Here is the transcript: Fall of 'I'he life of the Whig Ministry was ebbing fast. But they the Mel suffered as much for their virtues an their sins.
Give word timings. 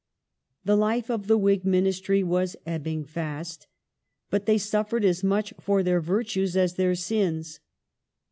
Fall 0.65 0.73
of 0.73 0.79
'I'he 0.79 0.81
life 0.81 1.09
of 1.11 1.27
the 1.27 1.37
Whig 1.37 1.63
Ministry 1.63 2.23
was 2.23 2.55
ebbing 2.65 3.05
fast. 3.05 3.67
But 4.31 4.47
they 4.47 4.53
the 4.53 4.61
Mel 4.61 4.65
suffered 4.65 5.05
as 5.05 5.23
much 5.23 5.53
for 5.59 5.83
their 5.83 6.01
virtues 6.01 6.55
an 6.55 6.67
their 6.75 6.95
sins. 6.95 7.59